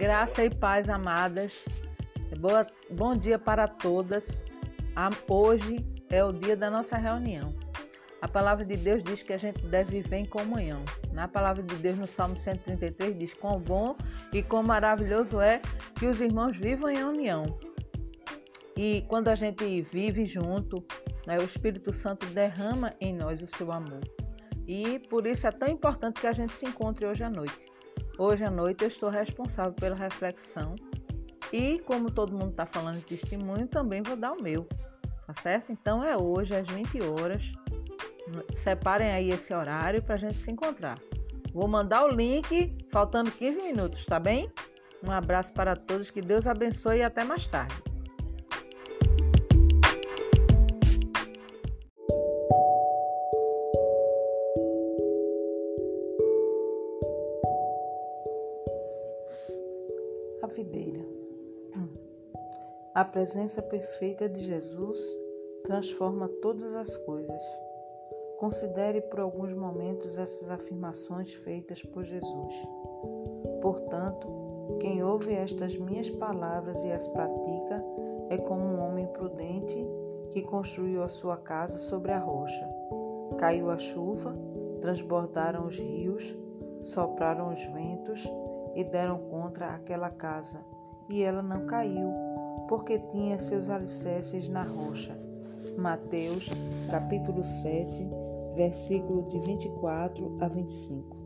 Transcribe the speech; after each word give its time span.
Graça 0.00 0.42
e 0.42 0.48
paz, 0.48 0.88
amadas. 0.88 1.62
Boa, 2.38 2.66
bom 2.90 3.14
dia 3.14 3.38
para 3.38 3.68
todas. 3.68 4.46
Hoje 5.28 5.84
é 6.08 6.24
o 6.24 6.32
dia 6.32 6.56
da 6.56 6.70
nossa 6.70 6.96
reunião. 6.96 7.54
A 8.22 8.26
palavra 8.26 8.64
de 8.64 8.78
Deus 8.78 9.02
diz 9.02 9.22
que 9.22 9.34
a 9.34 9.36
gente 9.36 9.60
deve 9.66 10.00
viver 10.00 10.16
em 10.16 10.24
comunhão. 10.24 10.82
Na 11.12 11.28
palavra 11.28 11.62
de 11.62 11.74
Deus, 11.74 11.98
no 11.98 12.06
Salmo 12.06 12.34
133, 12.34 13.18
diz: 13.18 13.34
Quão 13.34 13.60
bom 13.60 13.94
e 14.32 14.42
quão 14.42 14.62
maravilhoso 14.62 15.38
é 15.38 15.60
que 15.96 16.06
os 16.06 16.18
irmãos 16.18 16.56
vivam 16.56 16.88
em 16.88 17.04
união. 17.04 17.44
E 18.78 19.02
quando 19.06 19.28
a 19.28 19.34
gente 19.34 19.82
vive 19.82 20.24
junto, 20.24 20.82
né, 21.26 21.36
o 21.38 21.44
Espírito 21.44 21.92
Santo 21.92 22.24
derrama 22.28 22.94
em 23.02 23.14
nós 23.14 23.42
o 23.42 23.54
seu 23.54 23.70
amor. 23.70 24.00
E 24.66 24.98
por 25.10 25.26
isso 25.26 25.46
é 25.46 25.50
tão 25.50 25.68
importante 25.68 26.22
que 26.22 26.26
a 26.26 26.32
gente 26.32 26.54
se 26.54 26.64
encontre 26.64 27.04
hoje 27.04 27.22
à 27.22 27.28
noite. 27.28 27.69
Hoje 28.20 28.44
à 28.44 28.50
noite 28.50 28.84
eu 28.84 28.88
estou 28.88 29.08
responsável 29.08 29.72
pela 29.72 29.96
reflexão 29.96 30.74
e, 31.50 31.78
como 31.86 32.10
todo 32.10 32.36
mundo 32.36 32.50
está 32.50 32.66
falando 32.66 32.96
de 32.96 33.16
testemunho, 33.16 33.66
também 33.66 34.02
vou 34.02 34.14
dar 34.14 34.32
o 34.32 34.42
meu, 34.42 34.68
tá 35.26 35.32
certo? 35.40 35.72
Então 35.72 36.04
é 36.04 36.18
hoje 36.18 36.54
às 36.54 36.68
20 36.68 37.02
horas. 37.02 37.50
Separem 38.54 39.10
aí 39.10 39.30
esse 39.30 39.54
horário 39.54 40.02
para 40.02 40.16
a 40.16 40.18
gente 40.18 40.36
se 40.36 40.50
encontrar. 40.50 40.98
Vou 41.54 41.66
mandar 41.66 42.04
o 42.04 42.10
link 42.10 42.76
faltando 42.92 43.30
15 43.30 43.62
minutos, 43.62 44.04
tá 44.04 44.20
bem? 44.20 44.52
Um 45.02 45.10
abraço 45.10 45.50
para 45.54 45.74
todos, 45.74 46.10
que 46.10 46.20
Deus 46.20 46.46
abençoe 46.46 46.98
e 46.98 47.02
até 47.02 47.24
mais 47.24 47.46
tarde. 47.46 47.89
Videira. 60.50 61.04
A 62.94 63.04
presença 63.04 63.62
perfeita 63.62 64.28
de 64.28 64.40
Jesus 64.40 64.98
transforma 65.64 66.28
todas 66.42 66.74
as 66.74 66.96
coisas. 66.98 67.42
Considere 68.38 69.00
por 69.02 69.20
alguns 69.20 69.52
momentos 69.52 70.18
essas 70.18 70.50
afirmações 70.50 71.32
feitas 71.34 71.82
por 71.82 72.04
Jesus. 72.04 72.54
Portanto, 73.62 74.26
quem 74.80 75.02
ouve 75.04 75.32
estas 75.32 75.76
minhas 75.76 76.10
palavras 76.10 76.82
e 76.84 76.90
as 76.90 77.06
pratica 77.08 77.84
é 78.30 78.38
como 78.38 78.64
um 78.64 78.80
homem 78.80 79.06
prudente 79.08 79.86
que 80.32 80.42
construiu 80.42 81.02
a 81.02 81.08
sua 81.08 81.36
casa 81.36 81.78
sobre 81.78 82.12
a 82.12 82.18
rocha. 82.18 82.68
Caiu 83.38 83.70
a 83.70 83.78
chuva, 83.78 84.36
transbordaram 84.80 85.66
os 85.66 85.78
rios, 85.78 86.36
sopraram 86.82 87.52
os 87.52 87.62
ventos 87.66 88.28
e 88.74 88.84
deram 88.84 89.18
contra 89.30 89.74
aquela 89.74 90.10
casa, 90.10 90.60
e 91.08 91.22
ela 91.22 91.42
não 91.42 91.66
caiu, 91.66 92.10
porque 92.68 92.98
tinha 93.10 93.38
seus 93.38 93.68
alicerces 93.68 94.48
na 94.48 94.62
rocha. 94.62 95.18
Mateus, 95.76 96.48
capítulo 96.90 97.42
7, 97.42 98.08
versículo 98.54 99.24
de 99.24 99.38
24 99.38 100.38
a 100.40 100.48
25. 100.48 101.16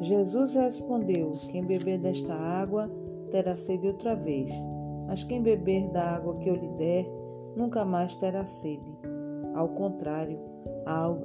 Jesus 0.00 0.54
respondeu: 0.54 1.32
Quem 1.50 1.64
beber 1.64 1.98
desta 1.98 2.34
água 2.34 2.90
terá 3.30 3.56
sede 3.56 3.86
outra 3.86 4.14
vez, 4.14 4.50
mas 5.06 5.24
quem 5.24 5.42
beber 5.42 5.88
da 5.90 6.16
água 6.16 6.36
que 6.36 6.48
eu 6.48 6.54
lhe 6.54 6.68
der 6.76 7.06
nunca 7.56 7.84
mais 7.84 8.14
terá 8.14 8.44
sede. 8.44 8.98
Ao 9.54 9.68
contrário, 9.70 10.38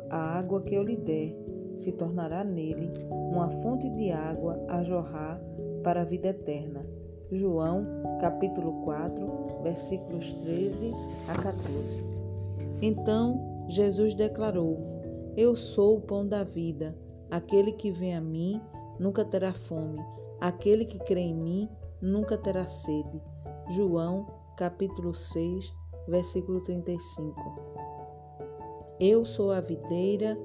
a 0.10 0.38
água 0.38 0.62
que 0.62 0.74
eu 0.74 0.84
lhe 0.84 0.96
der 0.96 1.36
se 1.76 1.92
tornará 1.92 2.44
nele 2.44 2.92
uma 3.10 3.50
fonte 3.50 3.90
de 3.90 4.12
água 4.12 4.64
a 4.68 4.84
jorrar 4.84 5.42
para 5.84 6.02
a 6.02 6.06
vida 6.06 6.30
eterna. 6.30 6.86
João, 7.32 7.86
capítulo 8.20 8.84
4, 8.84 9.62
versículos 9.64 10.34
13 10.34 10.92
a 11.30 11.42
14. 11.42 12.00
Então 12.82 13.66
Jesus 13.70 14.14
declarou: 14.14 14.78
Eu 15.38 15.56
sou 15.56 15.98
o 15.98 16.02
pão 16.02 16.28
da 16.28 16.44
vida. 16.44 16.96
Aquele 17.30 17.72
que 17.72 17.90
vem 17.90 18.16
a 18.16 18.22
mim 18.22 18.62
nunca 19.00 19.24
terá 19.24 19.54
fome. 19.54 20.00
Aquele 20.42 20.84
que 20.84 21.00
crê 21.00 21.22
em 21.22 21.36
mim 21.36 21.70
nunca 22.02 22.38
terá 22.38 22.66
sede. 22.66 23.22
João, 23.70 24.28
capítulo 24.58 25.14
6, 25.14 25.74
versículo 26.08 26.62
35. 26.62 27.36
Eu 29.00 29.24
sou 29.24 29.52
a 29.52 29.62
videira, 29.62 30.38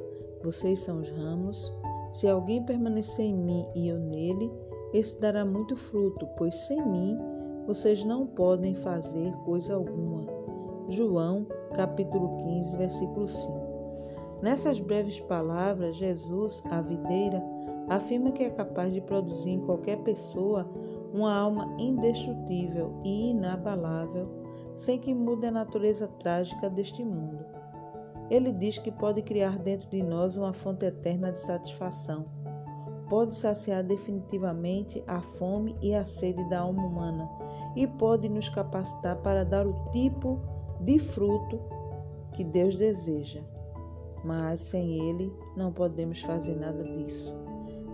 vocês 0.47 0.79
são 0.79 1.01
os 1.01 1.11
ramos. 1.11 1.75
Se 2.13 2.29
alguém 2.29 2.63
permanecer 2.63 3.25
em 3.25 3.35
mim 3.35 3.67
e 3.75 3.89
eu 3.89 3.99
nele, 3.99 4.49
esse 4.95 5.21
dará 5.21 5.45
muito 5.45 5.75
fruto, 5.75 6.25
pois 6.39 6.55
sem 6.55 6.81
mim 6.87 7.19
vocês 7.67 8.05
não 8.05 8.29
podem 8.29 8.73
fazer 8.73 9.33
coisa 9.45 9.75
alguma. 9.75 10.25
João, 10.89 11.49
capítulo 11.75 12.37
15, 12.37 12.77
versículo 12.77 13.27
5. 13.27 13.53
Nessas 14.41 14.79
breves 14.79 15.19
palavras, 15.23 15.97
Jesus, 15.97 16.63
a 16.71 16.81
videira, 16.81 17.43
afirma 17.89 18.31
que 18.31 18.45
é 18.45 18.51
capaz 18.51 18.93
de 18.93 19.01
produzir 19.01 19.51
em 19.51 19.67
qualquer 19.67 19.97
pessoa 20.05 20.71
uma 21.13 21.35
alma 21.35 21.75
indestrutível 21.77 22.95
e 23.03 23.31
inabalável, 23.31 24.29
sem 24.77 24.97
que 24.97 25.13
mude 25.13 25.45
a 25.45 25.51
natureza 25.51 26.07
trágica 26.07 26.71
deste 26.71 27.05
mundo. 27.05 27.56
Ele 28.29 28.53
diz 28.53 28.77
que 28.77 28.91
pode 28.91 29.23
criar 29.23 29.57
dentro 29.59 29.89
de 29.89 30.03
nós 30.03 30.37
uma 30.37 30.53
fonte 30.53 30.85
eterna 30.85 31.31
de 31.31 31.39
satisfação. 31.39 32.27
Pode 33.09 33.37
saciar 33.37 33.85
definitivamente 33.85 35.03
a 35.07 35.23
fome 35.23 35.77
e 35.81 35.95
a 35.95 36.05
sede 36.05 36.43
da 36.49 36.61
alma 36.61 36.85
humana 36.85 37.31
e 37.77 37.87
pode 37.87 38.29
nos 38.29 38.49
capacitar 38.49 39.17
para 39.19 39.45
dar 39.45 39.65
o 39.65 39.91
tipo 39.93 40.41
de 40.81 40.99
fruto 40.99 41.61
que 42.33 42.43
Deus 42.43 42.77
deseja. 42.77 43.43
Mas 44.25 44.61
sem 44.61 45.09
Ele 45.09 45.33
não 45.57 45.73
podemos 45.73 46.21
fazer 46.23 46.57
nada 46.57 46.83
disso. 46.83 47.33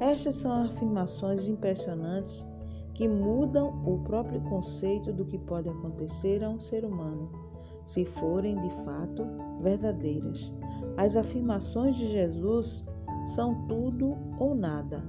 Estas 0.00 0.36
são 0.36 0.64
afirmações 0.64 1.46
impressionantes 1.46 2.48
que 2.94 3.06
mudam 3.06 3.82
o 3.86 3.98
próprio 4.02 4.40
conceito 4.42 5.12
do 5.12 5.26
que 5.26 5.38
pode 5.38 5.68
acontecer 5.68 6.42
a 6.42 6.48
um 6.48 6.58
ser 6.58 6.86
humano 6.86 7.51
se 7.84 8.04
forem 8.04 8.60
de 8.60 8.70
fato 8.84 9.24
verdadeiras. 9.60 10.52
As 10.96 11.16
afirmações 11.16 11.96
de 11.96 12.06
Jesus 12.08 12.84
são 13.34 13.66
tudo 13.66 14.16
ou 14.38 14.54
nada. 14.54 15.02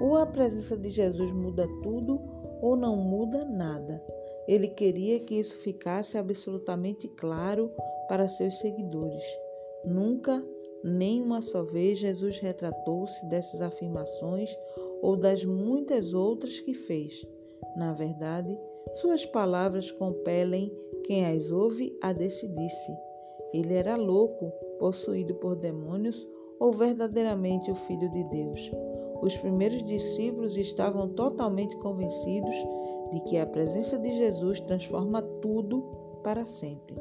Ou 0.00 0.16
a 0.16 0.26
presença 0.26 0.76
de 0.76 0.88
Jesus 0.88 1.32
muda 1.32 1.66
tudo 1.82 2.20
ou 2.60 2.76
não 2.76 2.96
muda 2.96 3.44
nada. 3.44 4.02
Ele 4.46 4.68
queria 4.68 5.20
que 5.20 5.34
isso 5.34 5.56
ficasse 5.56 6.18
absolutamente 6.18 7.08
claro 7.08 7.70
para 8.08 8.28
seus 8.28 8.58
seguidores. 8.58 9.22
Nunca, 9.84 10.44
nem 10.82 11.22
uma 11.22 11.40
só 11.40 11.62
vez, 11.62 11.98
Jesus 11.98 12.38
retratou-se 12.40 13.24
dessas 13.26 13.62
afirmações 13.62 14.54
ou 15.00 15.16
das 15.16 15.44
muitas 15.44 16.12
outras 16.12 16.60
que 16.60 16.74
fez. 16.74 17.26
Na 17.76 17.92
verdade, 17.92 18.58
suas 18.92 19.24
palavras 19.26 19.90
compelem 19.90 20.72
quem 21.04 21.26
as 21.26 21.50
ouve 21.50 21.96
a 22.00 22.12
decidir-se. 22.12 22.92
Ele 23.52 23.74
era 23.74 23.96
louco, 23.96 24.52
possuído 24.78 25.34
por 25.36 25.56
demônios 25.56 26.26
ou 26.58 26.72
verdadeiramente 26.72 27.70
o 27.70 27.74
Filho 27.74 28.10
de 28.10 28.24
Deus. 28.24 28.70
Os 29.22 29.36
primeiros 29.36 29.82
discípulos 29.84 30.56
estavam 30.56 31.08
totalmente 31.08 31.76
convencidos 31.78 32.54
de 33.12 33.20
que 33.20 33.38
a 33.38 33.46
presença 33.46 33.98
de 33.98 34.12
Jesus 34.12 34.60
transforma 34.60 35.22
tudo 35.22 35.82
para 36.22 36.44
sempre. 36.44 36.96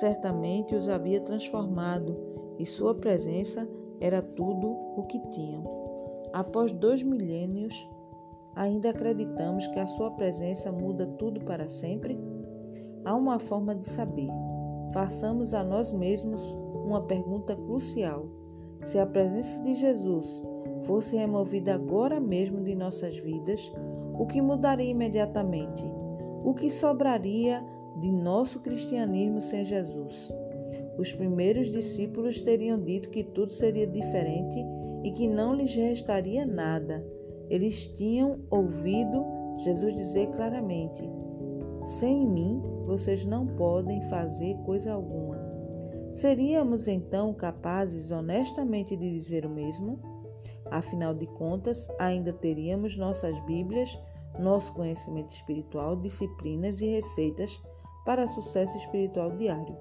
Certamente 0.00 0.74
os 0.74 0.88
havia 0.88 1.20
transformado 1.20 2.16
e 2.58 2.66
sua 2.66 2.94
presença 2.94 3.68
era 4.00 4.20
tudo 4.22 4.68
o 4.96 5.04
que 5.04 5.18
tinham. 5.30 5.62
Após 6.32 6.72
dois 6.72 7.02
milênios, 7.02 7.88
ainda 8.56 8.88
acreditamos 8.88 9.66
que 9.66 9.78
a 9.78 9.86
sua 9.86 10.10
presença 10.12 10.72
muda 10.72 11.06
tudo 11.06 11.44
para 11.44 11.68
sempre? 11.68 12.18
Há 13.04 13.14
uma 13.14 13.38
forma 13.38 13.74
de 13.74 13.86
saber. 13.86 14.30
Façamos 14.92 15.52
a 15.52 15.62
nós 15.62 15.92
mesmos 15.92 16.56
uma 16.84 17.02
pergunta 17.02 17.54
crucial. 17.54 18.26
Se 18.82 18.98
a 18.98 19.06
presença 19.06 19.62
de 19.62 19.74
Jesus 19.74 20.42
fosse 20.82 21.16
removida 21.16 21.74
agora 21.74 22.18
mesmo 22.18 22.62
de 22.62 22.74
nossas 22.74 23.16
vidas, 23.16 23.72
o 24.18 24.26
que 24.26 24.40
mudaria 24.40 24.90
imediatamente? 24.90 25.84
O 26.42 26.54
que 26.54 26.70
sobraria 26.70 27.62
de 28.00 28.10
nosso 28.10 28.60
cristianismo 28.60 29.40
sem 29.40 29.64
Jesus? 29.64 30.32
Os 30.98 31.12
primeiros 31.12 31.70
discípulos 31.70 32.40
teriam 32.40 32.82
dito 32.82 33.10
que 33.10 33.22
tudo 33.22 33.50
seria 33.50 33.86
diferente 33.86 34.64
e 35.04 35.10
que 35.10 35.28
não 35.28 35.54
lhes 35.54 35.74
restaria 35.74 36.46
nada. 36.46 37.04
Eles 37.48 37.86
tinham 37.88 38.40
ouvido 38.50 39.24
Jesus 39.58 39.94
dizer 39.94 40.28
claramente: 40.28 41.08
Sem 41.84 42.26
mim 42.26 42.62
vocês 42.86 43.24
não 43.24 43.46
podem 43.46 44.00
fazer 44.02 44.56
coisa 44.64 44.92
alguma. 44.92 45.36
Seríamos 46.12 46.88
então 46.88 47.34
capazes 47.34 48.10
honestamente 48.10 48.96
de 48.96 49.10
dizer 49.12 49.44
o 49.44 49.50
mesmo? 49.50 49.98
Afinal 50.70 51.14
de 51.14 51.26
contas, 51.26 51.88
ainda 51.98 52.32
teríamos 52.32 52.96
nossas 52.96 53.38
Bíblias 53.40 53.98
nosso 54.38 54.72
conhecimento 54.74 55.30
espiritual, 55.30 55.96
disciplinas 55.96 56.80
e 56.80 56.86
receitas 56.86 57.62
para 58.04 58.26
sucesso 58.26 58.76
espiritual 58.76 59.30
diário. 59.36 59.76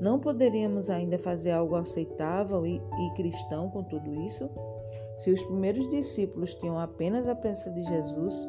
Não 0.00 0.18
poderíamos 0.18 0.88
ainda 0.88 1.18
fazer 1.18 1.52
algo 1.52 1.76
aceitável 1.76 2.66
e, 2.66 2.76
e 2.76 3.14
cristão 3.14 3.70
com 3.70 3.82
tudo 3.82 4.14
isso? 4.14 4.50
Se 5.16 5.30
os 5.30 5.42
primeiros 5.42 5.86
discípulos 5.88 6.54
tinham 6.54 6.78
apenas 6.78 7.28
a 7.28 7.34
presença 7.34 7.70
de 7.70 7.82
Jesus, 7.82 8.48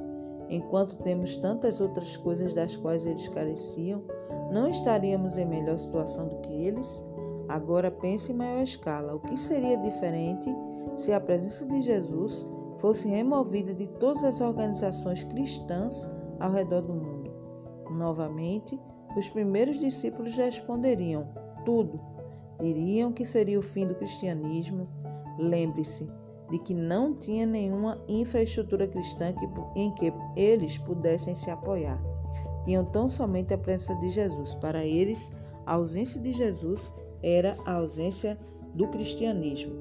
enquanto 0.49 0.95
temos 1.03 1.35
tantas 1.37 1.81
outras 1.81 2.15
coisas 2.17 2.53
das 2.53 2.75
quais 2.77 3.05
eles 3.05 3.27
careciam, 3.27 4.03
não 4.51 4.69
estaríamos 4.69 5.37
em 5.37 5.45
melhor 5.45 5.77
situação 5.77 6.27
do 6.27 6.37
que 6.39 6.53
eles? 6.53 7.03
Agora 7.47 7.91
pense 7.91 8.31
em 8.31 8.35
maior 8.35 8.63
escala: 8.63 9.15
o 9.15 9.19
que 9.19 9.37
seria 9.37 9.77
diferente 9.77 10.49
se 10.95 11.11
a 11.11 11.19
presença 11.19 11.65
de 11.65 11.81
Jesus 11.81 12.45
fosse 12.77 13.07
removida 13.07 13.73
de 13.73 13.87
todas 13.87 14.23
as 14.23 14.39
organizações 14.39 15.23
cristãs 15.25 16.07
ao 16.39 16.51
redor 16.51 16.81
do 16.81 16.93
mundo? 16.93 17.31
Novamente, 17.91 18.79
os 19.17 19.27
primeiros 19.29 19.77
discípulos 19.79 20.37
responderiam: 20.37 21.27
tudo. 21.65 21.99
Diriam 22.61 23.11
que 23.11 23.25
seria 23.25 23.59
o 23.59 23.63
fim 23.63 23.87
do 23.87 23.95
cristianismo. 23.95 24.87
Lembre-se 25.39 26.09
de 26.51 26.59
que 26.59 26.73
não 26.73 27.15
tinha 27.15 27.45
nenhuma 27.45 27.97
infraestrutura 28.07 28.87
cristã 28.87 29.33
em 29.75 29.89
que 29.95 30.13
eles 30.35 30.77
pudessem 30.77 31.33
se 31.33 31.49
apoiar. 31.49 31.99
Tinham 32.65 32.85
tão 32.85 33.09
somente 33.09 33.53
a 33.53 33.57
presença 33.57 33.95
de 33.95 34.09
Jesus. 34.09 34.53
Para 34.55 34.85
eles, 34.85 35.31
a 35.65 35.73
ausência 35.73 36.21
de 36.21 36.33
Jesus 36.33 36.93
era 37.23 37.55
a 37.65 37.73
ausência 37.73 38.37
do 38.75 38.87
cristianismo. 38.87 39.73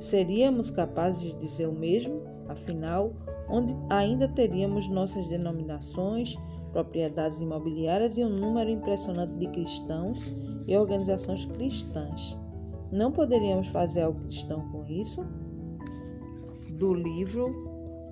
Seríamos 0.00 0.70
capazes 0.70 1.22
de 1.22 1.32
dizer 1.34 1.68
o 1.68 1.72
mesmo? 1.72 2.22
Afinal, 2.48 3.12
onde 3.48 3.76
ainda 3.90 4.26
teríamos 4.28 4.88
nossas 4.88 5.26
denominações, 5.28 6.36
propriedades 6.72 7.38
imobiliárias 7.40 8.16
e 8.16 8.24
um 8.24 8.28
número 8.28 8.68
impressionante 8.68 9.34
de 9.34 9.46
cristãos 9.48 10.34
e 10.66 10.76
organizações 10.76 11.44
cristãs. 11.46 12.36
Não 12.90 13.12
poderíamos 13.12 13.68
fazer 13.68 14.02
algo 14.02 14.20
cristão 14.22 14.68
com 14.70 14.84
isso? 14.86 15.24
Do 16.74 16.92
livro 16.92 17.52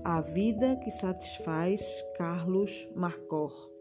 A 0.05 0.21
Vida 0.21 0.77
que 0.77 0.91
Satisfaz, 0.93 2.01
Carlos 2.17 2.89
Marcor. 2.95 3.72